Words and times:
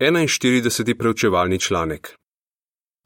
41. 0.00 0.98
preučevalni 0.98 1.60
članek. 1.60 2.14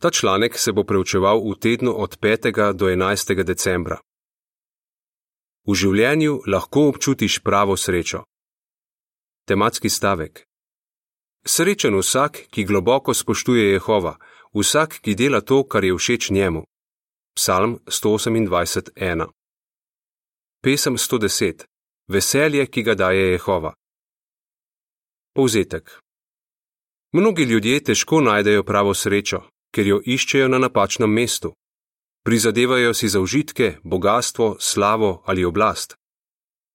Ta 0.00 0.10
članek 0.10 0.58
se 0.58 0.72
bo 0.72 0.84
preučeval 0.84 1.40
v 1.50 1.58
tednu 1.60 2.02
od 2.02 2.18
5. 2.18 2.72
do 2.72 2.86
11. 2.86 3.44
decembra. 3.44 4.00
V 5.66 5.74
življenju 5.74 6.40
lahko 6.46 6.88
občutiš 6.88 7.42
pravo 7.44 7.76
srečo. 7.76 8.24
Tematski 9.44 9.88
stavek. 9.88 10.44
Srečen 11.44 11.98
vsak, 11.98 12.48
ki 12.50 12.64
globoko 12.64 13.14
spoštuje 13.14 13.72
Jehova, 13.72 14.16
vsak, 14.54 15.00
ki 15.04 15.14
dela 15.14 15.40
to, 15.40 15.68
kar 15.68 15.84
je 15.84 15.92
všeč 15.92 16.30
njemu. 16.30 16.64
Psalm 17.36 17.78
128.1. 17.84 19.28
Pesem 20.62 20.96
110. 20.96 21.64
Veselje, 22.08 22.66
ki 22.66 22.82
ga 22.82 22.94
daje 22.94 23.32
Jehova. 23.36 23.74
Povzetek. 25.36 26.07
Mnogi 27.12 27.42
ljudje 27.42 27.84
težko 27.84 28.20
najdejo 28.20 28.62
pravo 28.62 28.94
srečo, 28.94 29.40
ker 29.72 29.86
jo 29.86 30.00
iščejo 30.04 30.48
na 30.48 30.58
napačnem 30.58 31.10
mestu. 31.10 31.54
Prizadevajo 32.24 32.94
si 32.94 33.08
za 33.08 33.20
užitke, 33.20 33.76
bogatstvo, 33.82 34.56
slavo 34.60 35.22
ali 35.26 35.44
oblast. 35.44 35.94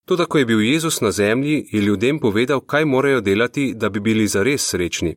Tudi 0.06 0.26
ko 0.30 0.38
je 0.38 0.46
bil 0.46 0.62
Jezus 0.62 1.02
na 1.02 1.12
zemlji, 1.12 1.68
je 1.72 1.82
ljudem 1.82 2.20
povedal, 2.20 2.62
kaj 2.62 2.86
morajo 2.86 3.22
delati, 3.22 3.74
da 3.76 3.90
bi 3.90 4.00
bili 4.00 4.28
zares 4.28 4.66
srečni. 4.70 5.16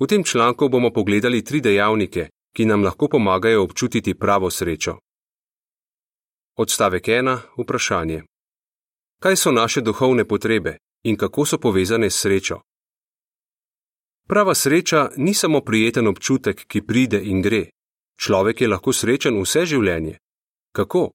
V 0.00 0.06
tem 0.06 0.24
članku 0.24 0.68
bomo 0.68 0.90
pogledali 0.92 1.44
tri 1.44 1.60
dejavnike, 1.60 2.28
ki 2.56 2.64
nam 2.64 2.84
lahko 2.84 3.08
pomagajo 3.08 3.62
občutiti 3.62 4.14
pravo 4.14 4.50
srečo. 4.50 4.98
Odstavek 6.56 7.04
1. 7.04 7.38
Vprašanje. 7.58 8.22
Kaj 9.20 9.36
so 9.36 9.52
naše 9.52 9.80
duhovne 9.80 10.24
potrebe 10.24 10.78
in 11.04 11.16
kako 11.16 11.46
so 11.46 11.58
povezane 11.58 12.10
s 12.10 12.20
srečo? 12.20 12.60
Prava 14.28 14.54
sreča 14.54 15.10
ni 15.16 15.34
samo 15.34 15.60
prijeten 15.60 16.06
občutek, 16.06 16.64
ki 16.66 16.82
pride 16.86 17.20
in 17.22 17.42
gre. 17.42 17.70
Človek 18.18 18.60
je 18.60 18.68
lahko 18.68 18.92
srečen 18.92 19.38
vse 19.42 19.66
življenje. 19.66 20.18
Kako? 20.74 21.10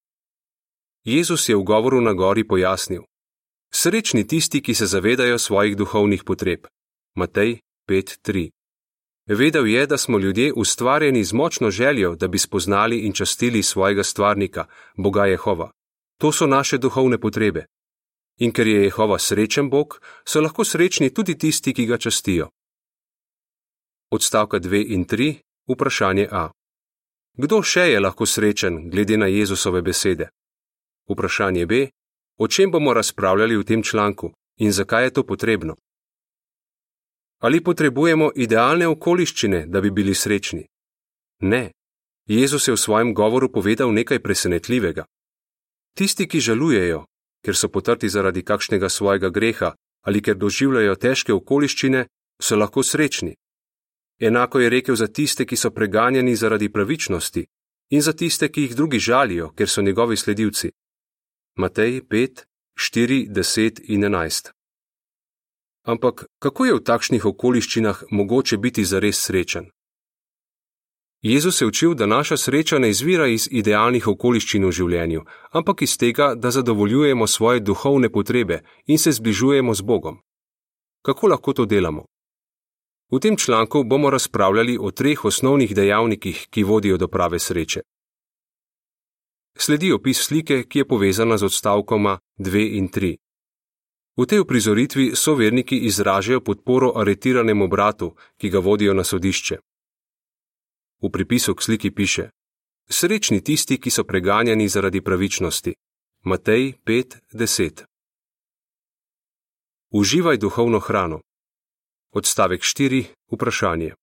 Jezus 1.03 1.49
je 1.49 1.55
v 1.55 1.63
govoru 1.63 2.01
na 2.01 2.13
gori 2.13 2.47
pojasnil: 2.47 3.03
Srečni 3.73 4.27
tisti, 4.27 4.61
ki 4.61 4.73
se 4.73 4.85
zavedajo 4.85 5.37
svojih 5.37 5.75
duhovnih 5.77 6.23
potreb. 6.23 6.67
Matej 7.15 7.59
5:3. 7.89 8.49
Vedel 9.27 9.67
je, 9.67 9.85
da 9.87 9.97
smo 9.97 10.17
ljudje 10.17 10.53
ustvarjeni 10.53 11.23
z 11.23 11.33
močno 11.33 11.71
željo, 11.71 12.15
da 12.15 12.27
bi 12.27 12.37
spoznali 12.37 12.99
in 12.99 13.13
častili 13.13 13.63
svojega 13.63 14.03
stvarnika, 14.03 14.65
Boga 14.97 15.25
Jehova. 15.25 15.71
To 16.17 16.31
so 16.31 16.47
naše 16.47 16.77
duhovne 16.77 17.17
potrebe. 17.17 17.65
In 18.39 18.51
ker 18.51 18.67
je 18.67 18.83
Jehova 18.83 19.19
srečen 19.19 19.69
Bog, 19.69 20.01
so 20.25 20.41
lahko 20.41 20.63
srečni 20.63 21.13
tudi 21.13 21.37
tisti, 21.37 21.73
ki 21.73 21.85
ga 21.85 21.97
častijo 21.97 22.49
odstavka 24.11 24.59
2 24.59 24.85
in 24.93 25.05
3, 25.05 25.35
vprašanje 25.67 26.27
A. 26.31 26.51
Kdo 27.37 27.61
še 27.63 27.87
je 27.91 27.99
lahko 27.99 28.25
srečen, 28.25 28.89
glede 28.91 29.17
na 29.17 29.27
Jezusove 29.31 29.81
besede? 29.81 30.27
Vprašanje 31.09 31.65
B. 31.65 31.87
O 32.37 32.47
čem 32.47 32.71
bomo 32.71 32.93
razpravljali 32.93 33.57
v 33.57 33.63
tem 33.63 33.83
članku 33.83 34.31
in 34.59 34.71
zakaj 34.71 35.03
je 35.03 35.13
to 35.13 35.23
potrebno? 35.23 35.75
Ali 37.39 37.63
potrebujemo 37.63 38.31
idealne 38.35 38.87
okoliščine, 38.87 39.65
da 39.67 39.81
bi 39.81 39.91
bili 39.91 40.13
srečni? 40.13 40.67
Ne. 41.41 41.71
Jezus 42.27 42.67
je 42.67 42.73
v 42.73 42.77
svojem 42.77 43.13
govoru 43.13 43.49
povedal 43.51 43.93
nekaj 43.93 44.19
presenetljivega. 44.19 45.05
Tisti, 45.97 46.27
ki 46.27 46.39
žalujejo, 46.39 47.05
ker 47.43 47.55
so 47.55 47.67
potrti 47.67 48.09
zaradi 48.09 48.43
kakšnega 48.43 48.89
svojega 48.89 49.29
greha 49.29 49.73
ali 50.01 50.21
ker 50.21 50.35
doživljajo 50.35 50.95
težke 50.95 51.33
okoliščine, 51.33 52.07
so 52.41 52.55
lahko 52.57 52.83
srečni. 52.83 53.35
Enako 54.21 54.59
je 54.59 54.69
rekel 54.69 54.95
za 54.95 55.07
tiste, 55.07 55.45
ki 55.45 55.55
so 55.55 55.71
preganjani 55.71 56.35
zaradi 56.35 56.69
pravičnosti, 56.69 57.45
in 57.89 58.01
za 58.01 58.13
tiste, 58.13 58.51
ki 58.51 58.61
jih 58.61 58.75
drugi 58.75 58.99
žalijo, 58.99 59.49
ker 59.57 59.69
so 59.69 59.81
njegovi 59.81 60.17
sledilci. 60.17 60.71
Matej 61.57 62.01
5, 62.01 62.43
4, 62.79 63.29
10 63.29 63.81
in 63.83 64.01
11. 64.03 64.51
Ampak 65.83 66.25
kako 66.39 66.65
je 66.65 66.73
v 66.73 66.83
takšnih 66.83 67.25
okoliščinah 67.25 68.03
mogoče 68.11 68.57
biti 68.57 68.85
zares 68.85 69.17
srečen? 69.25 69.71
Jezus 71.21 71.61
je 71.61 71.67
učil, 71.67 71.93
da 71.93 72.05
naša 72.05 72.37
sreča 72.37 72.79
ne 72.79 72.89
izvira 72.89 73.27
iz 73.27 73.47
idealnih 73.51 74.07
okoliščin 74.07 74.65
v 74.65 74.71
življenju, 74.71 75.25
ampak 75.51 75.81
iz 75.81 75.97
tega, 75.97 76.35
da 76.35 76.51
zadovoljujemo 76.51 77.27
svoje 77.27 77.59
duhovne 77.59 78.09
potrebe 78.09 78.61
in 78.85 78.97
se 78.97 79.11
zbližujemo 79.11 79.73
z 79.73 79.81
Bogom. 79.81 80.21
Kako 81.01 81.27
lahko 81.27 81.53
to 81.53 81.65
delamo? 81.65 82.10
V 83.11 83.19
tem 83.19 83.37
članku 83.37 83.83
bomo 83.83 84.09
razpravljali 84.09 84.77
o 84.81 84.91
treh 84.91 85.25
osnovnih 85.25 85.75
dejavnikih, 85.75 86.47
ki 86.49 86.63
vodijo 86.63 86.97
do 86.97 87.07
prave 87.07 87.39
sreče. 87.39 87.81
Sledi 89.57 89.91
opis 89.91 90.17
slike, 90.27 90.63
ki 90.63 90.79
je 90.79 90.87
povezana 90.87 91.37
z 91.37 91.45
odstavkoma 91.45 92.19
2 92.37 92.77
in 92.77 92.87
3. 92.89 93.17
V 94.17 94.25
tej 94.25 94.39
uprizoritvi 94.39 95.11
so 95.15 95.35
verniki 95.35 95.77
izražajo 95.77 96.41
podporo 96.41 96.91
aretiranemu 96.95 97.67
bratu, 97.67 98.15
ki 98.37 98.49
ga 98.49 98.59
vodijo 98.59 98.93
na 98.93 99.03
sodišče. 99.03 99.57
V 101.01 101.09
pripisu 101.11 101.55
k 101.55 101.63
sliki 101.63 101.91
piše: 101.91 102.29
Srečni 102.89 103.43
tisti, 103.43 103.77
ki 103.77 103.89
so 103.89 104.03
preganjani 104.03 104.67
zaradi 104.67 105.01
pravičnosti. 105.01 105.73
Matej 106.23 106.73
5:10. 106.85 107.83
Uživaj 109.91 110.37
duhovno 110.37 110.79
hrano. 110.79 111.21
Odstavek 112.13 112.61
4. 112.61 113.05
Vprašanje. 113.31 113.93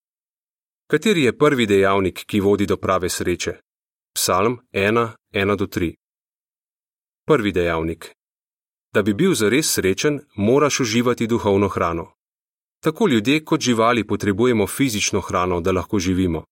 Kateri 0.91 1.23
je 1.23 1.39
prvi 1.39 1.67
dejavnik, 1.67 2.25
ki 2.27 2.41
vodi 2.41 2.67
do 2.67 2.77
prave 2.77 3.09
sreče? 3.09 3.53
Psalm 4.15 4.59
1, 4.73 5.09
1-3. 5.33 5.95
Prvi 7.27 7.53
dejavnik. 7.53 8.13
Da 8.95 9.03
bi 9.03 9.15
bil 9.15 9.35
zares 9.35 9.73
srečen, 9.75 10.21
moraš 10.37 10.81
uživati 10.81 11.27
duhovno 11.27 11.69
hrano. 11.69 12.13
Tako 12.81 13.09
ljudje 13.09 13.45
kot 13.45 13.61
živali 13.61 14.07
potrebujemo 14.07 14.67
fizično 14.67 15.21
hrano, 15.21 15.61
da 15.61 15.73
lahko 15.73 15.99
živimo. 15.99 16.45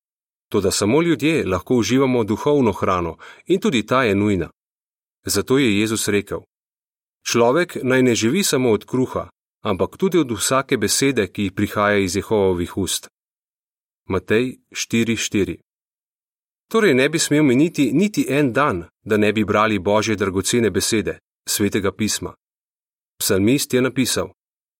Toda 0.50 0.70
samo 0.70 1.02
ljudje 1.02 1.46
lahko 1.46 1.74
uživamo 1.74 2.24
duhovno 2.24 2.72
hrano 2.72 3.16
in 3.46 3.60
tudi 3.60 3.86
ta 3.86 4.02
je 4.04 4.14
nujna. 4.14 4.50
Zato 5.26 5.58
je 5.58 5.78
Jezus 5.80 6.08
rekel: 6.08 6.40
Človek 7.26 7.76
naj 7.82 8.02
ne 8.02 8.14
živi 8.14 8.42
samo 8.42 8.70
od 8.70 8.84
kruha, 8.84 9.28
ampak 9.70 9.96
tudi 9.96 10.18
od 10.18 10.30
vsake 10.30 10.76
besede, 10.76 11.26
ki 11.34 11.50
prihaja 11.50 11.98
iz 11.98 12.16
Jehovovih 12.16 12.76
ust. 12.76 13.08
Matej 14.08 14.58
4:4 14.70 15.56
Torej 16.70 16.94
ne 16.94 17.08
bi 17.08 17.18
smel 17.18 17.42
meniti 17.42 17.92
niti 17.92 18.26
en 18.28 18.52
dan, 18.52 18.84
da 19.04 19.16
ne 19.16 19.32
bi 19.32 19.44
brali 19.44 19.78
Božje 19.78 20.16
dragocene 20.16 20.70
besede, 20.70 21.18
svetega 21.48 21.92
pisma. 21.92 22.34
Psalmist 23.18 23.74
je 23.74 23.80
napisal: 23.82 24.28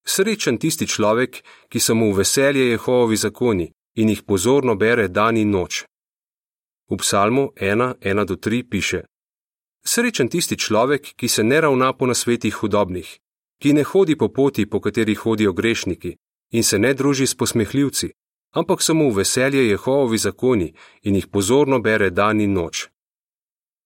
Srečen 0.07 0.59
tisti 0.59 0.87
človek, 0.87 1.43
ki 1.69 1.81
se 1.81 1.95
mu 1.95 2.13
veselje 2.13 2.71
Jehovovi 2.71 3.17
zakoni 3.17 3.73
in 3.95 4.09
jih 4.09 4.23
pozorno 4.23 4.75
bere 4.75 5.09
dan 5.09 5.37
in 5.37 5.51
noč. 5.51 5.85
V 6.91 6.97
psalmu 6.97 7.53
1:1-3 7.57 8.69
piše: 8.71 9.01
Srečen 9.85 10.29
tisti 10.29 10.57
človek, 10.59 11.03
ki 11.17 11.29
se 11.29 11.43
ne 11.45 11.61
ravna 11.61 11.93
po 11.93 12.07
nasvetih 12.07 12.55
hudobnih, 12.55 13.19
ki 13.63 13.73
ne 13.73 13.83
hodi 13.83 14.17
po 14.17 14.29
poti, 14.29 14.67
po 14.67 14.81
kateri 14.81 15.15
hodijo 15.15 15.53
grešniki, 15.53 16.17
in 16.51 16.65
se 16.65 16.79
ne 16.79 16.95
druži 16.95 17.27
s 17.27 17.35
posmehljivci, 17.35 18.11
ampak 18.53 18.83
samo 18.83 19.09
v 19.11 19.17
veselje 19.17 19.69
Jehovovi 19.69 20.19
zakoni 20.19 20.75
in 21.03 21.15
jih 21.15 21.27
pozorno 21.27 21.81
bere 21.81 22.11
dan 22.11 22.41
in 22.41 22.53
noč. 22.53 22.89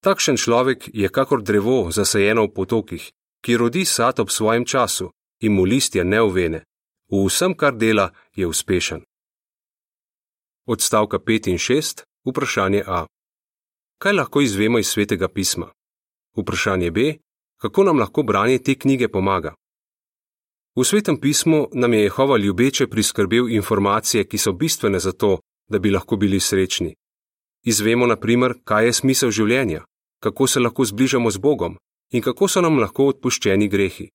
Takšen 0.00 0.36
človek 0.36 0.88
je 0.94 1.08
kakor 1.08 1.42
drevo 1.42 1.90
zasajeno 1.90 2.44
v 2.44 2.54
potokih, 2.54 3.10
ki 3.44 3.56
rodi 3.56 3.84
sad 3.84 4.20
ob 4.20 4.30
svojem 4.30 4.64
času 4.64 5.10
in 5.40 5.52
mu 5.52 5.64
listje 5.64 6.04
ne 6.04 6.22
uvene. 6.22 6.64
V 7.10 7.26
vsem, 7.26 7.54
kar 7.54 7.74
dela, 7.74 8.12
je 8.36 8.46
uspešen. 8.46 9.02
Odstavka 10.66 11.18
5 11.18 11.50
in 11.50 11.58
6. 11.58 12.04
Vprašanje 12.24 12.84
A. 12.86 13.06
Kaj 13.98 14.12
lahko 14.12 14.40
izvemo 14.40 14.78
iz 14.78 14.88
svetega 14.88 15.28
pisma? 15.28 15.72
Vprašanje 16.36 16.90
B. 16.90 17.18
Kako 17.62 17.84
nam 17.84 17.98
lahko 17.98 18.22
branje 18.22 18.58
te 18.58 18.74
knjige 18.74 19.08
pomaga? 19.08 19.54
V 20.76 20.84
svetem 20.84 21.20
pismu 21.20 21.68
nam 21.72 21.92
je 21.94 22.02
Jehova 22.02 22.36
ljubeče 22.36 22.86
priskrbel 22.86 23.50
informacije, 23.50 24.24
ki 24.28 24.38
so 24.38 24.52
bistvene 24.52 24.98
za 24.98 25.12
to, 25.12 25.38
da 25.70 25.78
bi 25.78 25.90
lahko 25.90 26.16
bili 26.16 26.40
srečni. 26.40 26.94
Izvemo, 27.64 28.06
na 28.06 28.16
primer, 28.16 28.54
kaj 28.64 28.86
je 28.86 28.92
smisel 28.92 29.30
življenja, 29.30 29.84
kako 30.22 30.46
se 30.46 30.60
lahko 30.60 30.84
zbližamo 30.84 31.30
z 31.30 31.38
Bogom 31.38 31.76
in 32.10 32.22
kako 32.22 32.48
so 32.48 32.60
nam 32.60 32.78
lahko 32.78 33.06
odpuščeni 33.06 33.68
grehi. 33.68 34.08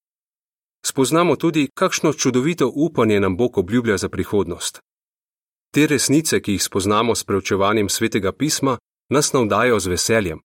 Spoznamo 0.86 1.36
tudi, 1.36 1.70
kakšno 1.74 2.14
čudovito 2.14 2.72
upanje 2.76 3.20
nam 3.20 3.38
Bog 3.38 3.58
obljublja 3.58 3.98
za 3.98 4.10
prihodnost. 4.10 4.80
Te 5.74 5.88
resnice, 5.88 6.42
ki 6.42 6.52
jih 6.52 6.64
spoznamo 6.64 7.16
s 7.16 7.24
preučevanjem 7.24 7.90
svetega 7.90 8.32
pisma, 8.32 8.78
nas 9.10 9.34
navdajo 9.34 9.80
z 9.80 9.88
veseljem. 9.88 10.40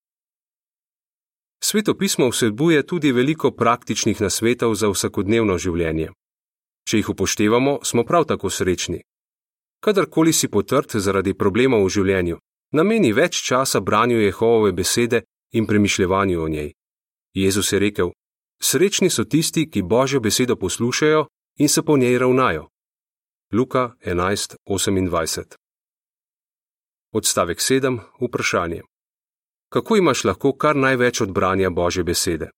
Sveto 1.63 1.95
pismo 1.95 2.29
vsebuje 2.29 2.87
tudi 2.87 3.13
veliko 3.13 3.51
praktičnih 3.51 4.21
nasvetov 4.21 4.75
za 4.75 4.89
vsakodnevno 4.89 5.59
življenje. 5.59 6.09
Če 6.89 6.97
jih 6.97 7.09
upoštevamo, 7.13 7.81
smo 7.85 8.05
prav 8.05 8.25
tako 8.25 8.51
srečni. 8.51 9.03
Kadarkoli 9.85 10.33
si 10.33 10.49
potrt 10.49 10.97
zaradi 10.97 11.35
problemov 11.35 11.85
v 11.85 11.93
življenju, 11.97 12.39
nameni 12.73 13.13
več 13.13 13.43
časa 13.45 13.81
branju 13.81 14.21
Jehovove 14.21 14.73
besede 14.73 15.23
in 15.53 15.67
premišljevanju 15.67 16.43
o 16.43 16.49
njej. 16.49 16.73
Jezus 17.35 17.73
je 17.73 17.79
rekel: 17.79 18.13
Srečni 18.63 19.11
so 19.11 19.25
tisti, 19.25 19.71
ki 19.71 19.83
Božjo 19.83 20.21
besedo 20.21 20.57
poslušajo 20.57 21.27
in 21.59 21.69
se 21.69 21.83
po 21.83 21.97
njej 21.97 22.19
ravnajo. 22.19 22.69
Luka 23.53 23.97
11:28 24.05 25.57
Odstavek 27.13 27.59
7. 27.59 27.99
Vprašanje. 28.21 28.83
Kako 29.73 29.97
imaš 29.97 30.25
lahko 30.25 30.53
kar 30.53 30.77
največ 30.77 31.21
od 31.21 31.33
branja 31.33 31.71
Božje 31.71 32.05
besede? 32.05 32.51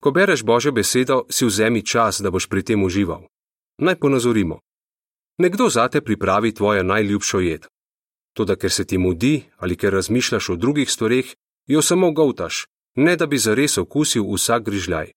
Ko 0.00 0.10
bereš 0.10 0.42
Božjo 0.44 0.72
besedo, 0.72 1.24
si 1.30 1.46
vzemi 1.46 1.86
čas, 1.86 2.20
da 2.20 2.30
boš 2.30 2.48
pri 2.48 2.62
tem 2.62 2.84
užival. 2.84 3.24
Naj 3.78 3.96
ponazorimo. 3.96 4.60
Nekdo 5.38 5.68
zate 5.68 6.00
pripravi 6.00 6.54
tvojo 6.54 6.82
najljubšo 6.82 7.40
jed. 7.40 7.66
Toda 8.36 8.56
ker 8.56 8.72
se 8.72 8.84
ti 8.84 8.98
mudi 8.98 9.44
ali 9.56 9.76
ker 9.76 9.92
razmišljaš 9.92 10.48
o 10.48 10.56
drugih 10.56 10.90
stvareh, 10.90 11.26
jo 11.66 11.82
samo 11.82 12.12
govtaš, 12.12 12.66
ne 12.96 13.16
da 13.16 13.26
bi 13.26 13.38
zares 13.38 13.78
okusil 13.78 14.24
vsak 14.32 14.62
grižljaj. 14.62 15.12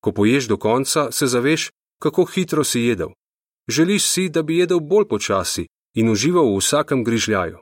Ko 0.00 0.12
poješ 0.12 0.48
do 0.48 0.56
konca, 0.56 1.10
se 1.12 1.26
zaveš, 1.26 1.70
kako 1.98 2.24
hitro 2.24 2.64
si 2.64 2.80
jedel. 2.80 3.08
Želiš 3.68 4.04
si, 4.06 4.28
da 4.28 4.42
bi 4.42 4.58
jedel 4.58 4.80
bolj 4.80 5.08
počasi 5.08 5.66
in 5.94 6.08
užival 6.08 6.54
v 6.54 6.58
vsakem 6.58 7.04
grižljaju. 7.04 7.58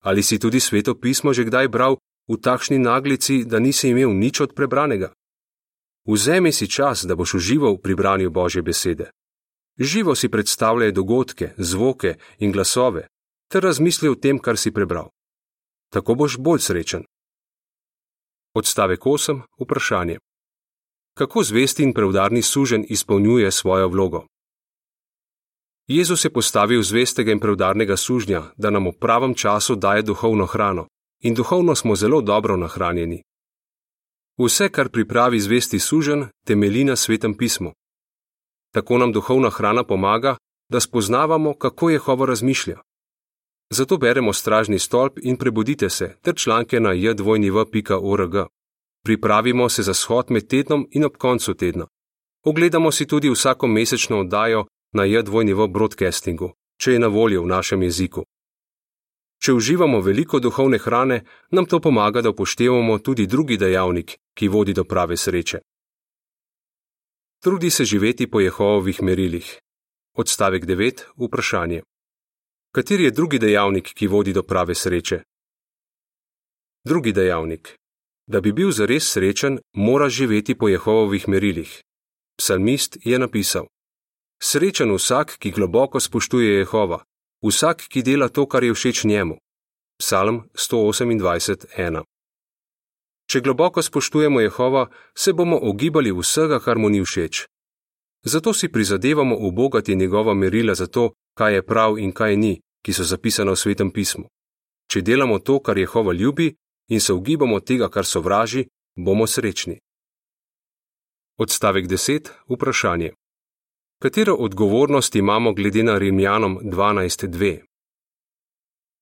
Ali 0.00 0.22
si 0.22 0.38
tudi 0.38 0.60
sveto 0.60 0.94
pismo 0.94 1.32
že 1.32 1.44
kdaj 1.44 1.68
bral 1.68 1.96
v 2.28 2.36
takšni 2.36 2.78
naglici, 2.78 3.44
da 3.44 3.58
nisi 3.58 3.88
imel 3.88 4.12
nič 4.16 4.40
od 4.40 4.54
prebranega? 4.54 5.12
Vzemi 6.08 6.52
si 6.52 6.66
čas, 6.68 7.04
da 7.04 7.14
boš 7.16 7.34
užival 7.34 7.78
pri 7.78 7.94
branju 7.94 8.30
Božje 8.30 8.62
besede. 8.62 9.10
Živo 9.78 10.14
si 10.14 10.28
predstavljaj 10.28 10.92
dogodke, 10.92 11.52
zvoke 11.58 12.16
in 12.38 12.52
glasove, 12.52 13.06
ter 13.48 13.62
razmisli 13.62 14.08
o 14.08 14.14
tem, 14.14 14.38
kar 14.38 14.56
si 14.56 14.70
prebral. 14.70 15.08
Tako 15.92 16.14
boš 16.14 16.38
bolj 16.38 16.60
srečen. 16.60 17.04
Odstavek 18.54 19.00
8. 19.00 19.40
Vprašanje. 19.60 20.18
Kako 21.14 21.42
zvesti 21.42 21.82
in 21.82 21.92
preudarni 21.92 22.42
sužen 22.42 22.84
izpolnjuje 22.88 23.50
svojo 23.50 23.88
vlogo? 23.88 24.26
Jezus 25.90 26.24
je 26.24 26.30
postavil 26.30 26.82
zvestega 26.82 27.32
in 27.32 27.40
preudarnega 27.40 27.96
sužnja, 27.96 28.42
da 28.56 28.70
nam 28.70 28.86
v 28.86 28.92
pravem 29.00 29.34
času 29.34 29.74
daje 29.74 30.02
duhovno 30.02 30.46
hrano, 30.46 30.86
in 31.20 31.34
duhovno 31.34 31.74
smo 31.74 31.96
zelo 31.96 32.20
dobro 32.20 32.56
nahranjeni. 32.56 33.22
Vse, 34.38 34.68
kar 34.68 34.88
pripravi 34.88 35.40
zvesti 35.40 35.78
sužen, 35.78 36.28
temelji 36.46 36.84
na 36.84 36.96
svetem 36.96 37.34
pismu. 37.34 37.72
Tako 38.72 38.98
nam 38.98 39.12
duhovna 39.12 39.50
hrana 39.50 39.84
pomaga, 39.84 40.36
da 40.68 40.80
spoznavamo, 40.80 41.54
kako 41.58 41.90
Jehova 41.90 42.26
razmišlja. 42.26 42.78
Zato 43.70 43.98
beremo 43.98 44.32
stražni 44.32 44.78
stolp 44.78 45.18
in 45.22 45.36
prebudite 45.36 45.90
se 45.90 46.16
ter 46.22 46.34
članke 46.36 46.80
na 46.80 46.92
jdvojniv.org. 46.92 48.34
Pripravimo 49.04 49.68
se 49.68 49.82
za 49.82 49.94
shod 49.94 50.30
med 50.30 50.46
tednom 50.46 50.88
in 50.90 51.04
ob 51.04 51.16
koncu 51.16 51.54
tedna. 51.54 51.86
Ogledamo 52.44 52.92
si 52.92 53.06
tudi 53.06 53.30
vsako 53.30 53.66
mesečno 53.66 54.20
oddajo 54.20 54.66
na 54.92 55.04
jdvojniv 55.04 55.66
broadcastingu, 55.66 56.52
če 56.80 56.92
je 56.92 56.98
na 56.98 57.06
voljo 57.06 57.42
v 57.42 57.46
našem 57.46 57.82
jeziku. 57.82 58.24
Če 59.40 59.52
uživamo 59.52 60.00
veliko 60.00 60.40
duhovne 60.40 60.78
hrane, 60.78 61.24
nam 61.50 61.66
to 61.66 61.80
pomaga, 61.80 62.20
da 62.20 62.30
upoštevamo 62.30 62.98
tudi 62.98 63.26
drugi 63.26 63.56
dejavnik, 63.56 64.18
ki 64.36 64.48
vodi 64.48 64.74
do 64.76 64.84
prave 64.84 65.16
sreče. 65.16 65.60
Trudi 67.40 67.70
se 67.70 67.84
živeti 67.84 68.26
po 68.30 68.40
Jehovovih 68.40 69.02
merilih. 69.02 69.58
Odstavek 70.16 70.64
9. 70.64 71.04
Vprašanje. 71.16 71.82
Kateri 72.74 73.04
je 73.04 73.10
drugi 73.10 73.38
dejavnik, 73.38 73.94
ki 73.94 74.06
vodi 74.06 74.32
do 74.32 74.42
prave 74.42 74.74
sreče? 74.74 75.22
Drugi 76.84 77.12
dejavnik. 77.12 77.76
Da 78.26 78.40
bi 78.40 78.52
bil 78.52 78.70
zares 78.70 79.08
srečen, 79.12 79.58
mora 79.72 80.08
živeti 80.08 80.54
po 80.54 80.68
Jehovovih 80.68 81.28
merilih. 81.28 81.80
Psalmist 82.36 82.98
je 83.04 83.18
napisal: 83.18 83.66
Srečen 84.42 84.94
vsak, 84.94 85.36
ki 85.38 85.50
globoko 85.50 86.00
spoštuje 86.00 86.64
Jehova, 86.64 87.04
vsak, 87.44 87.84
ki 87.92 88.02
dela 88.02 88.28
to, 88.28 88.46
kar 88.48 88.64
je 88.64 88.72
všeč 88.74 89.04
njemu. 89.04 89.36
Psalm 90.00 90.48
128:1. 90.54 92.04
Če 93.28 93.40
globoko 93.40 93.82
spoštujemo 93.82 94.40
Jehova, 94.40 94.88
se 95.14 95.32
bomo 95.32 95.58
ogibali 95.62 96.12
vsega, 96.12 96.58
kar 96.58 96.78
mu 96.78 96.88
ni 96.88 97.04
všeč. 97.04 97.46
Zato 98.24 98.52
si 98.52 98.72
prizadevamo 98.72 99.36
ubogati 99.36 99.96
njegova 99.96 100.34
merila 100.34 100.74
za 100.74 100.86
to, 100.86 101.12
kaj 101.38 101.54
je 101.54 101.66
prav 101.66 101.98
in 101.98 102.12
kaj 102.12 102.36
ni, 102.36 102.60
ki 102.82 102.92
so 102.92 103.04
zapisane 103.04 103.52
v 103.52 103.56
svetem 103.56 103.90
pismu. 103.92 104.24
Če 104.90 105.02
delamo 105.02 105.38
to, 105.38 105.60
kar 105.60 105.78
Jehova 105.78 106.12
ljubi, 106.12 106.56
in 106.88 107.00
se 107.00 107.12
ugibamo 107.12 107.60
tega, 107.60 107.88
kar 107.88 108.04
sovraži, 108.06 108.66
bomo 108.96 109.26
srečni. 109.26 109.78
Odstavek 111.38 111.86
10. 111.86 112.28
Vprašanje. 112.48 113.19
Katero 114.02 114.34
odgovornost 114.34 115.14
imamo 115.14 115.52
glede 115.52 115.82
na 115.82 115.98
Rimljanom 115.98 116.58
12.2? 116.62 117.58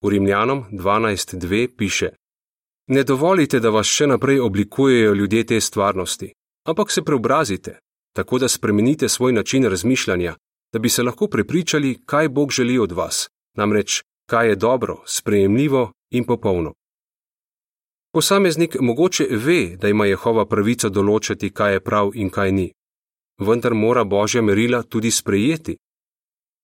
V 0.02 0.08
Rimljanom 0.08 0.64
12.2 0.72 1.76
piše: 1.76 2.08
Ne 2.86 3.02
dovolite, 3.04 3.60
da 3.60 3.70
vas 3.70 3.86
še 3.86 4.06
naprej 4.06 4.40
oblikujejo 4.40 5.14
ljudje 5.14 5.44
te 5.46 5.60
stvarnosti, 5.60 6.32
ampak 6.66 6.90
se 6.90 7.04
preobrazite, 7.04 7.78
tako 8.12 8.38
da 8.38 8.48
spremenite 8.48 9.08
svoj 9.08 9.32
način 9.32 9.64
razmišljanja, 9.70 10.34
da 10.72 10.78
bi 10.78 10.88
se 10.88 11.02
lahko 11.02 11.28
prepričali, 11.28 12.00
kaj 12.06 12.28
Bog 12.28 12.50
želi 12.52 12.78
od 12.78 12.92
vas, 12.92 13.28
namreč 13.56 14.02
kaj 14.30 14.48
je 14.48 14.56
dobro, 14.56 15.02
sprejemljivo 15.06 15.92
in 16.10 16.24
popolno. 16.24 16.74
Posameznik 18.12 18.76
mogoče 18.80 19.28
ve, 19.30 19.76
da 19.76 19.88
ima 19.88 20.06
Jehova 20.06 20.46
pravico 20.46 20.88
določati, 20.88 21.50
kaj 21.50 21.72
je 21.72 21.80
prav 21.80 22.10
in 22.14 22.30
kaj 22.30 22.52
ni, 22.52 22.72
vendar 23.38 23.74
mora 23.74 24.04
božja 24.04 24.42
merila 24.42 24.82
tudi 24.82 25.10
sprejeti. 25.10 25.76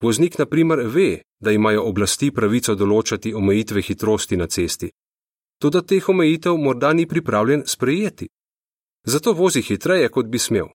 Voznik, 0.03 0.39
na 0.39 0.47
primer, 0.47 0.79
ve, 0.87 1.23
da 1.41 1.53
imajo 1.53 1.85
oblasti 1.89 2.31
pravico 2.31 2.75
določati 2.75 3.35
omejitve 3.35 3.83
hitrosti 3.83 4.37
na 4.37 4.47
cesti. 4.47 4.91
Toda 5.63 5.83
teh 5.83 6.09
omejitev 6.09 6.57
morda 6.57 6.93
ni 6.93 7.07
pripravljen 7.07 7.63
sprejeti. 7.67 8.29
Zato 9.07 9.33
vozi 9.33 9.63
hitreje, 9.63 10.09
kot 10.09 10.27
bi 10.27 10.39
smel. 10.39 10.69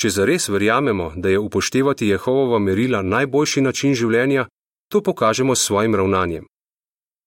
Če 0.00 0.10
zares 0.10 0.48
verjamemo, 0.48 1.12
da 1.16 1.28
je 1.28 1.38
upoštevati 1.38 2.08
Jehovova 2.08 2.58
merila 2.58 3.02
najboljši 3.02 3.60
način 3.60 3.94
življenja, 3.94 4.46
to 4.88 5.02
pokažemo 5.02 5.54
s 5.54 5.66
svojim 5.66 5.94
ravnanjem. 5.94 6.46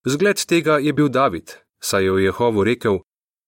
Zgled 0.05 0.45
tega 0.45 0.77
je 0.77 0.93
bil 0.93 1.09
David, 1.09 1.55
saj 1.81 2.03
je 2.03 2.11
v 2.11 2.25
Jehovu 2.25 2.63
rekel: 2.63 2.99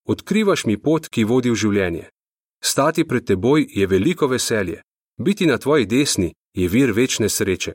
Odkrivaš 0.08 0.66
mi 0.66 0.78
pot, 0.78 1.10
ki 1.10 1.24
vodi 1.24 1.52
v 1.54 1.60
življenje. 1.60 2.10
Stati 2.60 3.08
pred 3.08 3.26
teboj 3.26 3.66
je 3.70 3.88
veliko 3.88 4.28
veselje, 4.28 4.82
biti 5.18 5.46
na 5.46 5.58
tvoji 5.58 5.86
desni 5.86 6.34
je 6.54 6.68
vir 6.68 6.92
večne 6.92 7.30
sreče. 7.30 7.74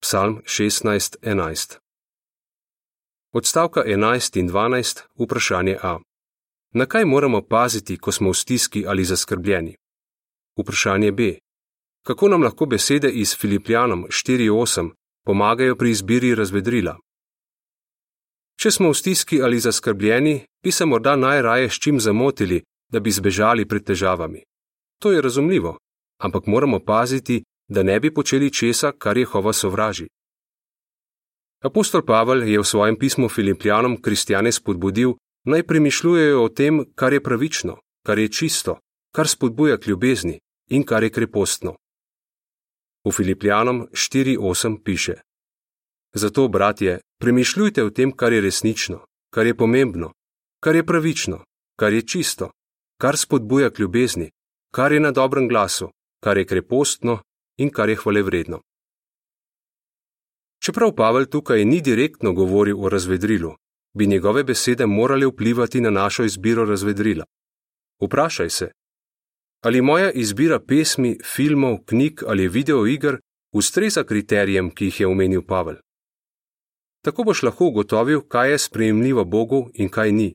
Psalm 0.00 0.40
16:11. 0.44 1.78
Odstavka 3.32 3.82
11 3.86 4.38
in 4.40 4.48
12, 4.48 5.02
vprašanje 5.18 5.78
A. 5.82 5.98
Na 6.74 6.86
kaj 6.86 7.04
moramo 7.04 7.42
paziti, 7.42 7.96
ko 7.96 8.12
smo 8.12 8.30
v 8.30 8.34
stiski 8.34 8.84
ali 8.86 9.04
zaskrbljeni? 9.04 9.76
Vprašanje 10.58 11.12
B. 11.12 11.38
Kako 12.06 12.28
nam 12.28 12.42
lahko 12.42 12.66
besede 12.66 13.10
iz 13.10 13.36
Filipijanom 13.36 14.06
4:8 14.08 14.90
pomagajo 15.24 15.76
pri 15.76 15.90
izbiri 15.90 16.34
razvedrila? 16.34 16.98
Če 18.60 18.70
smo 18.70 18.90
v 18.90 18.94
stiski 18.94 19.42
ali 19.42 19.60
zaskrbljeni, 19.60 20.46
bi 20.62 20.72
se 20.72 20.84
morda 20.86 21.16
najraje 21.16 21.70
s 21.70 21.78
čim 21.82 22.00
zamotili, 22.00 22.62
da 22.92 23.00
bi 23.00 23.10
zbežali 23.10 23.68
pred 23.68 23.84
težavami. 23.84 24.42
To 25.00 25.12
je 25.12 25.22
razumljivo, 25.22 25.78
ampak 26.18 26.46
moramo 26.46 26.80
paziti, 26.80 27.42
da 27.68 27.82
ne 27.82 28.00
bi 28.00 28.14
počeli 28.14 28.52
česa, 28.52 28.92
kar 28.98 29.18
Jehova 29.18 29.52
sovraži. 29.52 30.06
Apostol 31.64 32.02
Pavel 32.06 32.42
je 32.42 32.58
v 32.60 32.64
svojem 32.64 32.98
pismu 32.98 33.28
Filipijanom 33.28 34.00
kristjane 34.02 34.52
spodbudil, 34.52 35.14
naj 35.44 35.66
premišljujejo 35.66 36.44
o 36.44 36.48
tem, 36.48 36.84
kar 36.94 37.12
je 37.12 37.22
pravično, 37.22 37.78
kar 38.06 38.18
je 38.18 38.28
čisto, 38.28 38.78
kar 39.14 39.28
spodbuja 39.28 39.78
k 39.78 39.86
ljubezni, 39.86 40.38
in 40.70 40.84
kar 40.84 41.02
je 41.02 41.10
krepostno. 41.10 41.76
V 43.04 43.12
Filipijanom 43.12 43.88
4:8 43.92 44.82
piše: 44.84 45.14
Zato, 46.14 46.48
bratje, 46.48 47.00
premišljujte 47.20 47.84
o 47.84 47.90
tem, 47.90 48.12
kar 48.12 48.32
je 48.32 48.40
resnično, 48.40 49.04
kar 49.30 49.46
je 49.46 49.56
pomembno, 49.56 50.12
kar 50.60 50.76
je 50.76 50.86
pravično, 50.86 51.44
kar 51.76 51.92
je 51.92 52.06
čisto, 52.06 52.50
kar 53.00 53.16
spodbuja 53.16 53.70
k 53.70 53.78
ljubezni, 53.78 54.30
kar 54.74 54.92
je 54.92 55.00
na 55.00 55.10
dobrem 55.10 55.48
glasu, 55.48 55.90
kar 56.24 56.38
je 56.38 56.46
krepostno 56.46 57.18
in 57.58 57.70
kar 57.70 57.88
je 57.88 57.96
hvale 57.96 58.22
vredno. 58.22 58.60
Čeprav 60.64 60.94
Pavel 60.94 61.26
tukaj 61.26 61.64
ni 61.64 61.80
direktno 61.80 62.32
govoril 62.32 62.84
o 62.84 62.88
razvedrilu, 62.88 63.54
bi 63.96 64.06
njegove 64.06 64.44
besede 64.44 64.86
morale 64.86 65.26
vplivati 65.26 65.80
na 65.80 65.90
našo 65.90 66.24
izbiro 66.24 66.64
razvedrila. 66.64 67.24
Vprašaj 68.00 68.50
se, 68.50 68.70
Ali 69.66 69.82
moja 69.82 70.10
izbira 70.10 70.60
pesmi, 70.60 71.18
filmov, 71.24 71.78
knjig 71.86 72.20
ali 72.26 72.48
videoiger 72.48 73.16
ustreza 73.52 74.04
kriterijem, 74.04 74.70
ki 74.70 74.84
jih 74.84 75.00
je 75.00 75.06
omenil 75.06 75.42
Pavel? 75.42 75.76
Tako 77.04 77.24
boš 77.24 77.42
lahko 77.42 77.66
ugotovil, 77.66 78.20
kaj 78.28 78.50
je 78.50 78.58
sprejemljivo 78.58 79.24
Bogu 79.24 79.70
in 79.74 79.88
kaj 79.88 80.12
ni. 80.12 80.34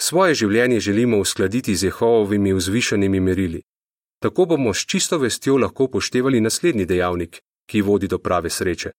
Svoje 0.00 0.34
življenje 0.34 0.80
želimo 0.80 1.18
uskladiti 1.18 1.76
z 1.76 1.84
Jehovovimi 1.84 2.52
vzvišenimi 2.52 3.20
merili. 3.20 3.62
Tako 4.20 4.44
bomo 4.44 4.74
s 4.74 4.86
čisto 4.86 5.18
vestjo 5.18 5.56
lahko 5.56 5.88
poštevali 5.88 6.40
naslednji 6.40 6.86
dejavnik, 6.86 7.40
ki 7.66 7.82
vodi 7.82 8.08
do 8.08 8.18
prave 8.18 8.50
sreče. 8.50 8.90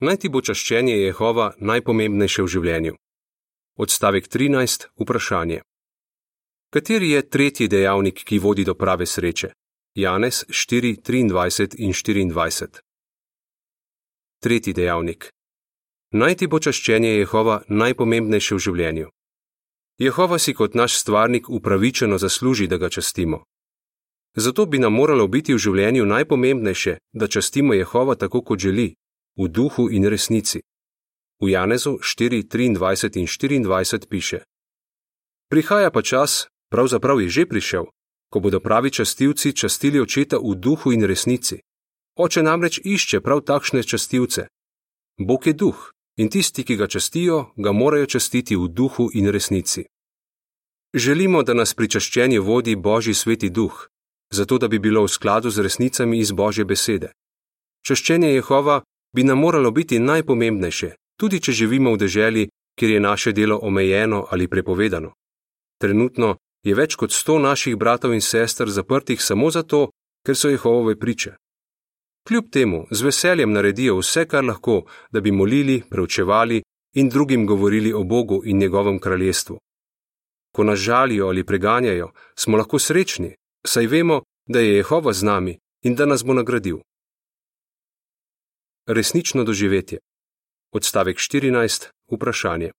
Naj 0.00 0.16
ti 0.16 0.28
bo 0.28 0.40
čaščenje 0.42 0.96
Jehova 0.96 1.52
najpomembnejše 1.58 2.42
v 2.42 2.52
življenju. 2.54 2.94
Odstavek 3.78 4.28
13. 4.28 4.88
Vprašanje. 4.98 5.60
Kateri 6.74 7.10
je 7.10 7.28
tretji 7.28 7.68
dejavnik, 7.68 8.24
ki 8.24 8.38
vodi 8.38 8.64
do 8.64 8.74
prave 8.74 9.06
sreče? 9.06 9.52
Janez 9.94 10.44
4, 10.48 10.96
23 11.04 11.78
in 11.78 12.32
24. 12.32 12.80
Tretji 14.40 14.72
dejavnik. 14.72 15.30
Naj 16.12 16.34
ti 16.36 16.46
bo 16.46 16.58
čaščenje 16.60 17.08
Jehova 17.08 17.62
najpomembnejše 17.68 18.54
v 18.54 18.60
življenju. 18.60 19.06
Jehova 19.98 20.38
si 20.38 20.52
kot 20.52 20.74
naš 20.76 20.98
stvarnik 21.00 21.48
upravičeno 21.48 22.18
zasluži, 22.18 22.66
da 22.68 22.76
ga 22.76 22.90
častimo. 22.92 23.44
Zato 24.36 24.66
bi 24.66 24.78
nam 24.78 24.92
moralo 24.92 25.24
biti 25.28 25.54
v 25.54 25.58
življenju 25.58 26.04
najpomembnejše, 26.06 26.98
da 27.12 27.28
častimo 27.28 27.72
Jehova 27.74 28.14
tako, 28.14 28.42
kot 28.44 28.60
želi, 28.60 28.92
v 29.40 29.48
duhu 29.48 29.88
in 29.88 30.04
resnici. 30.04 30.60
V 31.40 31.48
Janezu 31.48 31.96
4, 32.02 32.44
23 32.44 33.56
in 33.56 33.64
24 33.64 34.08
piše: 34.08 34.42
Prihaja 35.48 35.90
pa 35.90 36.02
čas, 36.02 36.46
pravzaprav 36.68 37.20
je 37.20 37.28
že 37.28 37.46
prišel, 37.46 37.88
ko 38.28 38.40
bodo 38.40 38.60
pravi 38.60 38.92
častilci 38.92 39.56
častili 39.56 40.00
očeta 40.00 40.36
v 40.36 40.60
duhu 40.60 40.92
in 40.92 41.08
resnici. 41.08 41.60
Oče 42.16 42.42
namreč 42.42 42.80
išče 42.84 43.20
prav 43.20 43.40
takšne 43.40 43.82
častilce. 43.82 44.46
Bog 45.16 45.46
je 45.46 45.52
duh 45.52 45.92
in 46.16 46.28
tisti, 46.28 46.64
ki 46.64 46.76
ga 46.76 46.86
častijo, 46.86 47.52
ga 47.56 47.72
morajo 47.72 48.06
častiti 48.06 48.56
v 48.56 48.68
duhu 48.68 49.10
in 49.14 49.28
resnici. 49.28 49.84
Želimo, 50.94 51.42
da 51.42 51.54
nas 51.54 51.74
pri 51.74 51.88
čaščenju 51.88 52.42
vodi 52.42 52.76
Božji 52.76 53.14
sveti 53.14 53.50
duh, 53.50 53.88
zato 54.32 54.58
da 54.58 54.68
bi 54.68 54.78
bilo 54.78 55.02
v 55.04 55.08
skladu 55.08 55.50
z 55.50 55.62
resnicami 55.62 56.18
iz 56.18 56.32
Božje 56.32 56.64
besede. 56.64 57.12
Čaščenje 57.86 58.28
Jehova 58.28 58.82
bi 59.14 59.24
nam 59.24 59.38
moralo 59.38 59.70
biti 59.70 59.98
najpomembnejše, 59.98 60.94
tudi 61.20 61.40
če 61.40 61.52
živimo 61.52 61.94
v 61.94 61.98
deželi, 62.04 62.48
kjer 62.78 62.90
je 62.90 63.00
naše 63.00 63.32
delo 63.32 63.58
omejeno 63.62 64.26
ali 64.30 64.48
prepovedano. 64.48 65.12
Trenutno 65.80 66.36
je 66.62 66.74
več 66.74 66.96
kot 66.96 67.12
sto 67.12 67.38
naših 67.38 67.76
bratov 67.76 68.14
in 68.14 68.20
sester 68.20 68.70
zaprtih 68.70 69.22
samo 69.22 69.50
zato, 69.50 69.90
ker 70.26 70.36
so 70.36 70.48
Jehovove 70.48 70.98
priče. 70.98 71.34
Kljub 72.28 72.50
temu 72.50 72.86
z 72.90 73.02
veseljem 73.02 73.52
naredijo 73.52 73.96
vse, 73.98 74.26
kar 74.26 74.44
lahko, 74.44 74.84
da 75.10 75.20
bi 75.20 75.32
molili, 75.32 75.82
preučevali 75.90 76.62
in 76.94 77.08
drugim 77.08 77.46
govorili 77.46 77.92
o 77.92 78.04
Bogu 78.04 78.42
in 78.44 78.58
njegovem 78.58 78.98
kraljestvu. 78.98 79.58
Ko 80.54 80.64
nas 80.64 80.78
žalijo 80.78 81.26
ali 81.26 81.46
preganjajo, 81.46 82.12
smo 82.38 82.56
lahko 82.56 82.78
srečni, 82.78 83.34
saj 83.66 83.86
vemo, 83.86 84.22
da 84.46 84.60
je 84.60 84.76
Jehova 84.76 85.12
z 85.12 85.24
nami 85.24 85.58
in 85.82 85.94
da 85.94 86.06
nas 86.06 86.24
bo 86.24 86.34
nagradil. 86.34 86.78
Resnično 88.86 89.44
doživetje. 89.44 89.98
Odstavek 90.72 91.16
14. 91.16 91.88
Vprašanje. 92.12 92.70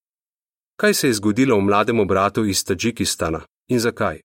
Kaj 0.75 0.93
se 0.93 1.07
je 1.07 1.13
zgodilo 1.13 1.57
v 1.57 1.61
mlademu 1.61 2.05
bratu 2.05 2.45
iz 2.45 2.63
Tadžikistana 2.65 3.41
in 3.67 3.79
zakaj? 3.79 4.21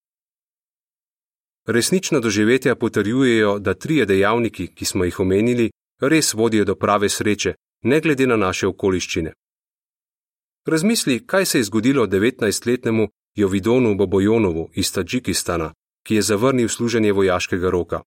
Resnična 1.68 2.20
doživetja 2.20 2.74
potrjujejo, 2.74 3.58
da 3.58 3.74
trije 3.74 4.06
dejavniki, 4.06 4.66
ki 4.74 4.84
smo 4.84 5.04
jih 5.04 5.20
omenili, 5.20 5.70
res 6.00 6.34
vodijo 6.34 6.64
do 6.64 6.74
prave 6.74 7.08
sreče, 7.08 7.54
ne 7.82 8.00
glede 8.00 8.26
na 8.26 8.36
naše 8.36 8.66
okoliščine. 8.66 9.32
Razmisli, 10.66 11.26
kaj 11.26 11.46
se 11.46 11.58
je 11.58 11.64
zgodilo 11.64 12.06
19-letnemu 12.06 13.08
Jovidonu 13.34 13.94
Bobojonovu 13.96 14.70
iz 14.74 14.92
Tadžikistana, 14.92 15.72
ki 16.06 16.14
je 16.14 16.22
zavrnil 16.22 16.68
služenje 16.68 17.12
vojaškega 17.12 17.70
roka. 17.70 18.00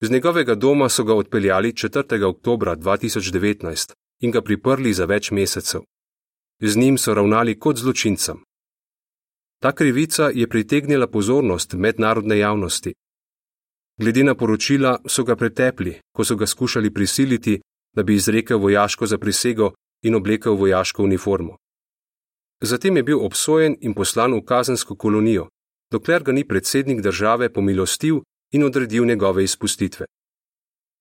Z 0.00 0.10
njegovega 0.10 0.54
doma 0.54 0.88
so 0.88 1.04
ga 1.04 1.14
odpeljali 1.14 1.72
4. 1.72 2.24
oktober 2.24 2.68
2019 2.68 3.92
in 4.20 4.30
ga 4.30 4.42
priprli 4.42 4.92
za 4.92 5.04
več 5.04 5.30
mesecev. 5.30 5.80
Z 6.60 6.76
njim 6.76 6.98
so 6.98 7.14
ravnali 7.14 7.58
kot 7.58 7.76
zločincem. 7.76 8.44
Ta 9.62 9.72
krivica 9.72 10.30
je 10.34 10.48
pritegnila 10.48 11.06
pozornost 11.06 11.72
mednarodne 11.72 12.38
javnosti. 12.38 12.94
Glede 14.00 14.24
na 14.24 14.34
poročila 14.34 14.98
so 15.06 15.24
ga 15.24 15.36
pretepli, 15.36 15.98
ko 16.16 16.24
so 16.24 16.36
ga 16.36 16.46
skušali 16.46 16.90
prisiliti, 16.94 17.60
da 17.96 18.02
bi 18.02 18.14
izrekel 18.14 18.58
vojaško 18.58 19.06
zaprisego 19.06 19.72
in 20.02 20.14
oblekel 20.14 20.54
vojaško 20.54 21.02
uniformo. 21.02 21.56
Zatem 22.60 22.96
je 22.96 23.02
bil 23.02 23.24
obsojen 23.24 23.76
in 23.80 23.94
poslan 23.94 24.34
v 24.34 24.44
kazensko 24.44 24.96
kolonijo, 24.96 25.48
dokler 25.92 26.22
ga 26.22 26.32
ni 26.32 26.48
predsednik 26.48 27.00
države 27.00 27.52
pomilostil 27.52 28.20
in 28.52 28.64
odredil 28.64 29.04
njegove 29.04 29.44
izpustitve. 29.44 30.06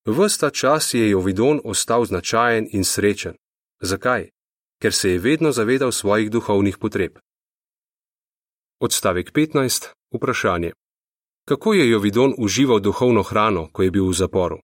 Vsta 0.06 0.50
čas 0.50 0.94
je 0.94 1.10
Jovidon 1.10 1.62
ostal 1.64 2.06
značajen 2.06 2.68
in 2.72 2.84
srečen. 2.84 3.34
Zakaj? 3.82 4.30
Ker 4.82 4.94
se 4.94 5.12
je 5.12 5.20
vedno 5.20 5.52
zavedal 5.52 5.92
svojih 5.92 6.32
duhovnih 6.32 6.78
potreb. 6.78 7.20
Odstavek 8.82 9.32
15. 9.32 9.88
Vprašanje. 10.16 10.72
Kako 11.48 11.74
je 11.74 11.90
Jovidon 11.90 12.34
užival 12.38 12.80
duhovno 12.80 13.24
hrano, 13.24 13.68
ko 13.72 13.84
je 13.84 13.92
bil 13.92 14.08
v 14.08 14.14
zaporu? 14.14 14.60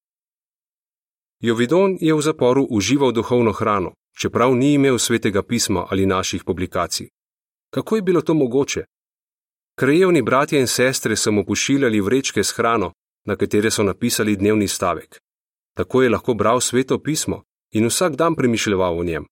Jovidon 1.39 1.97
je 2.01 2.13
v 2.13 2.21
zaporu 2.21 2.63
užival 2.69 3.11
duhovno 3.11 3.51
hrano, 3.51 3.91
čeprav 4.19 4.55
ni 4.55 4.73
imel 4.73 4.99
svetega 4.99 5.43
pisma 5.43 5.87
ali 5.89 6.05
naših 6.05 6.43
publikacij. 6.43 7.07
Kako 7.69 7.95
je 7.95 8.01
bilo 8.01 8.21
to 8.21 8.33
mogoče? 8.33 8.85
Krajevni 9.79 10.21
bratje 10.21 10.59
in 10.59 10.67
sestre 10.67 11.15
so 11.15 11.31
mu 11.31 11.45
pošiljali 11.45 12.01
vrečke 12.01 12.43
s 12.43 12.51
hrano, 12.51 12.91
na 13.25 13.35
katere 13.35 13.71
so 13.71 13.83
napisali 13.83 14.35
dnevni 14.35 14.67
stavek. 14.67 15.19
Tako 15.77 16.01
je 16.01 16.09
lahko 16.09 16.33
bral 16.33 16.61
sveto 16.61 17.03
pismo 17.03 17.43
in 17.71 17.85
vsak 17.85 18.15
dan 18.15 18.35
premišljal 18.35 18.99
o 18.99 19.03
njem. 19.03 19.25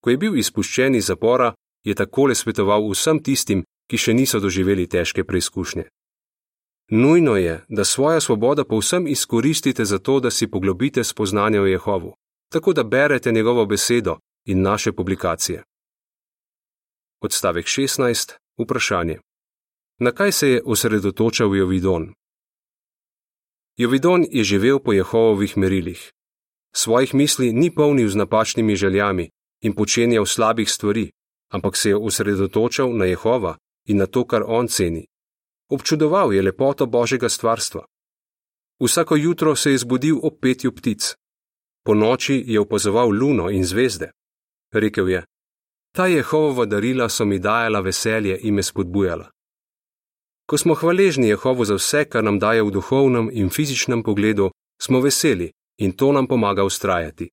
Ko 0.00 0.10
je 0.10 0.16
bil 0.16 0.36
izpuščen 0.36 0.94
iz 0.94 1.06
zapora, 1.06 1.54
je 1.84 1.94
takole 1.94 2.34
svetoval 2.34 2.90
vsem 2.90 3.22
tistim, 3.22 3.64
ki 3.90 3.96
še 3.96 4.14
niso 4.14 4.40
doživeli 4.40 4.86
težke 4.86 5.24
preizkušnje. 5.24 5.84
Nujno 6.90 7.36
je, 7.36 7.64
da 7.68 7.84
svojo 7.84 8.20
svobodo 8.20 8.64
povsem 8.64 9.06
izkoristite 9.06 9.84
za 9.84 9.98
to, 9.98 10.20
da 10.20 10.30
si 10.30 10.50
poglobite 10.50 11.04
spoznanje 11.04 11.60
o 11.60 11.66
Jehovu, 11.66 12.14
tako 12.52 12.72
da 12.72 12.84
berete 12.84 13.32
njegovo 13.32 13.66
besedo 13.66 14.16
in 14.44 14.62
naše 14.62 14.92
publikacije. 14.92 15.62
Odstavek 17.20 17.66
16. 17.66 18.32
Vprašanje. 18.58 19.18
Na 19.98 20.10
kaj 20.12 20.32
se 20.32 20.48
je 20.48 20.62
osredotočal 20.64 21.56
Jovidon? 21.56 22.12
Jovidon 23.76 24.24
je 24.30 24.44
živel 24.44 24.78
po 24.78 24.92
Jehovovih 24.92 25.56
merilih. 25.56 26.12
Svojih 26.76 27.14
misli 27.14 27.52
ni 27.52 27.74
polnil 27.74 28.08
z 28.08 28.16
napačnimi 28.16 28.76
željami 28.76 29.30
in 29.60 29.74
počenjal 29.74 30.26
slabih 30.26 30.70
stvari, 30.70 31.10
ampak 31.52 31.76
se 31.76 31.88
je 31.88 31.96
osredotočal 31.96 32.96
na 32.96 33.04
Jehova 33.04 33.56
in 33.86 33.96
na 33.96 34.06
to, 34.06 34.24
kar 34.24 34.42
on 34.46 34.68
ceni. 34.68 35.06
Občudoval 35.70 36.32
je 36.32 36.42
lepoto 36.42 36.86
Božjega 36.86 37.28
stvarstva. 37.28 37.84
Vsako 38.80 39.16
jutro 39.16 39.56
se 39.56 39.70
je 39.70 39.78
zbudil 39.78 40.18
ob 40.22 40.34
petju 40.40 40.72
ptic. 40.72 41.14
Po 41.84 41.94
noči 41.94 42.44
je 42.46 42.60
opazoval 42.60 43.08
luno 43.08 43.50
in 43.50 43.64
zvezde. 43.64 44.10
Rekel 44.72 45.08
je: 45.08 45.24
Ta 45.94 46.06
Jehovova 46.06 46.64
darila 46.66 47.08
so 47.08 47.24
mi 47.24 47.38
dajala 47.38 47.80
veselje 47.80 48.38
in 48.42 48.54
me 48.54 48.62
spodbujala. 48.62 49.30
Ko 50.46 50.58
smo 50.58 50.74
hvaležni 50.74 51.28
Jehovu 51.28 51.64
za 51.64 51.74
vse, 51.74 52.04
kar 52.04 52.24
nam 52.24 52.38
daje 52.38 52.62
v 52.62 52.70
duhovnem 52.70 53.30
in 53.32 53.50
fizičnem 53.50 54.02
pogledu, 54.02 54.50
smo 54.82 55.00
veseli 55.00 55.52
in 55.78 55.92
to 55.92 56.12
nam 56.12 56.26
pomaga 56.26 56.64
ustrajati. 56.64 57.30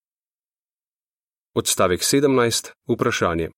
Odstavek 1.55 2.01
17. 2.01 2.72
Vprašanje 2.88 3.50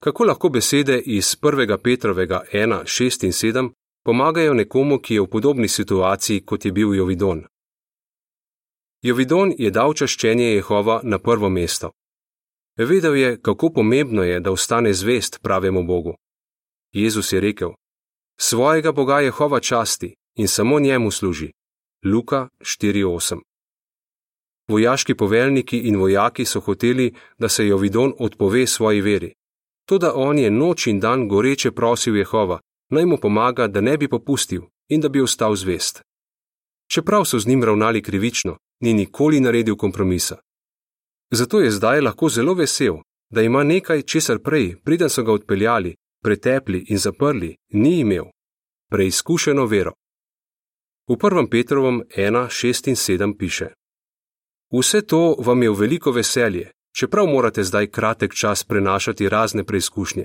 kako 0.00 0.24
lahko 0.24 0.48
besede 0.48 0.98
iz 0.98 1.36
1. 1.42 1.78
Petrovega 1.78 2.42
1, 2.52 2.84
6 2.84 3.24
in 3.24 3.32
7 3.32 3.70
pomagajo 4.04 4.54
nekomu, 4.54 4.98
ki 4.98 5.14
je 5.14 5.20
v 5.20 5.26
podobni 5.26 5.68
situaciji, 5.68 6.44
kot 6.44 6.64
je 6.64 6.72
bil 6.72 6.94
Jovidon. 6.94 7.44
Jovidon 9.02 9.52
je 9.58 9.70
dal 9.70 9.94
čaščenje 9.94 10.44
Jehova 10.44 11.00
na 11.02 11.18
prvo 11.18 11.48
mesto. 11.48 11.90
Vedel 12.78 13.16
je, 13.16 13.40
kako 13.42 13.70
pomembno 13.70 14.22
je, 14.22 14.40
da 14.40 14.52
ostane 14.52 14.92
zvest 14.92 15.40
pravemu 15.42 15.82
Bogu. 15.84 16.14
Jezus 16.92 17.32
je 17.32 17.40
rekel: 17.40 17.72
Svojega 18.40 18.92
Boga 18.92 19.20
Jehova 19.20 19.60
časti 19.60 20.14
in 20.36 20.48
samo 20.48 20.80
njemu 20.80 21.10
služi. 21.10 21.50
Luka 22.04 22.48
4:8. 22.60 23.40
Vojaški 24.68 25.14
poveljniki 25.14 25.78
in 25.78 25.96
vojaki 25.96 26.44
so 26.44 26.60
hoteli, 26.60 27.14
da 27.38 27.48
se 27.48 27.66
Jovidon 27.66 28.12
odpove 28.18 28.66
svoji 28.66 29.00
veri, 29.00 29.32
Toda 29.86 30.12
on 30.14 30.38
je 30.38 30.50
noč 30.50 30.86
in 30.86 31.00
dan 31.00 31.28
goreče 31.28 31.70
prosil 31.70 32.16
Jehova, 32.16 32.60
naj 32.90 33.06
mu 33.06 33.16
pomaga, 33.16 33.66
da 33.66 33.80
ne 33.80 33.96
bi 33.96 34.08
popustil 34.08 34.62
in 34.88 35.00
da 35.00 35.08
bi 35.08 35.20
ostal 35.20 35.54
zvest. 35.54 36.02
Čeprav 36.90 37.24
so 37.24 37.38
z 37.38 37.46
njim 37.46 37.64
ravnali 37.64 38.02
krivično, 38.02 38.56
ni 38.80 38.94
nikoli 38.94 39.40
naredil 39.40 39.76
kompromisa. 39.76 40.36
Zato 41.30 41.60
je 41.60 41.70
zdaj 41.70 42.00
lahko 42.00 42.28
zelo 42.28 42.54
vesel, 42.54 42.96
da 43.30 43.42
ima 43.42 43.64
nekaj, 43.64 44.02
česar 44.02 44.38
prej, 44.38 44.76
preden 44.84 45.10
so 45.10 45.22
ga 45.22 45.32
odpeljali, 45.32 45.94
pretepli 46.22 46.84
in 46.88 46.98
zaprli, 46.98 47.56
ni 47.72 48.00
imel- 48.00 48.24
preizkušeno 48.90 49.66
vero. 49.66 49.92
V 51.08 51.16
1. 51.16 51.50
Petrovem 51.50 52.02
1, 52.16 52.48
6 52.48 52.88
in 52.88 52.96
7 52.96 53.38
piše: 53.38 53.66
Vse 54.78 55.06
to 55.06 55.36
vam 55.38 55.62
je 55.62 55.70
v 55.70 55.74
veliko 55.74 56.10
veselje, 56.10 56.70
čeprav 56.96 57.26
morate 57.26 57.64
zdaj 57.64 57.90
kratek 57.90 58.34
čas 58.34 58.64
prenašati 58.64 59.28
razne 59.28 59.64
preizkušnje. 59.64 60.24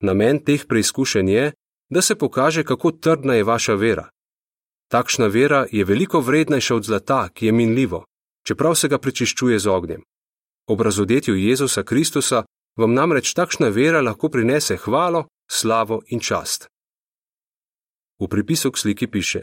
Namen 0.00 0.44
teh 0.44 0.66
preizkušenj 0.68 1.30
je, 1.30 1.52
da 1.90 2.02
se 2.02 2.14
pokaže, 2.14 2.64
kako 2.64 2.90
trdna 2.90 3.34
je 3.34 3.44
vaša 3.44 3.74
vera. 3.74 4.10
Takšna 4.90 5.26
vera 5.26 5.66
je 5.72 5.84
veliko 5.84 6.20
vrednejša 6.20 6.74
od 6.74 6.84
zlata, 6.84 7.28
ki 7.34 7.46
je 7.46 7.52
minljivo, 7.52 8.04
čeprav 8.46 8.74
se 8.74 8.88
ga 8.88 8.98
prečiščuje 8.98 9.58
z 9.58 9.66
ognjem. 9.68 10.02
Ob 10.68 10.80
razodetju 10.80 11.36
Jezusa 11.36 11.82
Kristusa 11.82 12.44
vam 12.76 12.94
namreč 12.94 13.34
takšna 13.34 13.68
vera 13.68 14.00
lahko 14.00 14.28
prinese 14.28 14.76
hvalo, 14.76 15.26
slavo 15.50 16.02
in 16.06 16.20
čast. 16.20 16.66
V 18.20 18.28
pripisu 18.28 18.70
k 18.72 18.78
sliki 18.78 19.06
piše: 19.06 19.42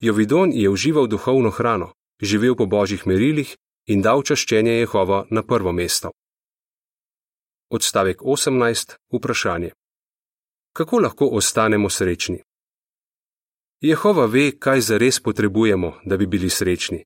Jovidon 0.00 0.52
je 0.52 0.68
užival 0.68 1.06
duhovno 1.06 1.50
hrano, 1.50 1.92
živel 2.20 2.56
po 2.56 2.66
božjih 2.66 3.06
merilih 3.06 3.56
in 3.86 4.02
dal 4.02 4.22
čaščenje 4.22 4.72
Jehova 4.72 5.26
na 5.30 5.42
prvo 5.42 5.72
mesto. 5.72 6.10
Odstavek 7.70 8.22
18. 8.22 8.96
Vprašanje: 9.12 9.70
Kako 10.72 10.98
lahko 10.98 11.26
ostanemo 11.26 11.90
srečni? 11.90 12.42
Jehova 13.80 14.26
ve, 14.26 14.58
kaj 14.58 14.80
zares 14.80 15.20
potrebujemo, 15.20 15.98
da 16.04 16.16
bi 16.16 16.26
bili 16.26 16.50
srečni. 16.50 17.04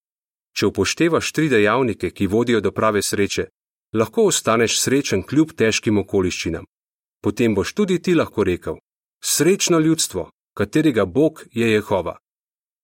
Če 0.57 0.67
upoštevaš 0.67 1.33
tri 1.33 1.49
dejavnike, 1.49 2.11
ki 2.11 2.27
vodijo 2.27 2.61
do 2.61 2.73
prave 2.73 3.03
sreče, 3.03 3.47
lahko 3.93 4.23
ostaneš 4.31 4.81
srečen 4.81 5.23
kljub 5.23 5.53
težkim 5.59 5.99
okoliščinam. 5.99 6.65
Potem 7.23 7.55
boš 7.55 7.75
tudi 7.75 8.03
ti 8.03 8.15
lahko 8.15 8.45
rekel: 8.45 8.77
Srečno 9.25 9.79
ljudstvo, 9.79 10.31
katerega 10.55 11.05
Bog 11.05 11.45
je 11.53 11.73
Jehova. 11.73 12.19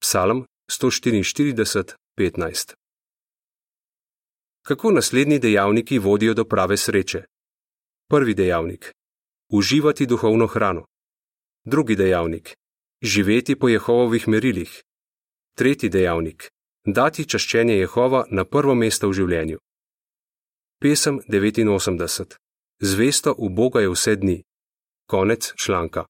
Psalm 0.01 0.45
144:15. 0.71 2.84
Kako 4.66 4.90
naslednji 4.90 5.38
dejavniki 5.38 5.99
vodijo 5.99 6.35
do 6.35 6.44
prave 6.44 6.76
sreče? 6.76 7.25
Prvi 8.09 8.35
dejavnik: 8.35 8.92
uživati 9.52 10.06
duhovno 10.06 10.47
hrano. 10.47 10.87
Drugi 11.64 11.97
dejavnik: 11.97 12.56
živeti 13.02 13.59
po 13.59 13.68
Jehovovih 13.68 14.28
merilih. 14.28 14.83
Tretji 15.56 15.88
dejavnik: 15.88 16.50
dati 16.87 17.28
čaščenje 17.28 17.75
Jehova 17.75 18.25
na 18.30 18.44
prvo 18.44 18.75
mesto 18.75 19.09
v 19.09 19.12
življenju. 19.12 19.59
Pesem 20.80 21.21
89: 21.28 22.37
Zvesto 22.80 23.35
v 23.38 23.49
Boga 23.49 23.80
je 23.80 23.90
vse 23.90 24.16
dni. 24.16 24.42
Konec 25.06 25.52
članka. 25.56 26.06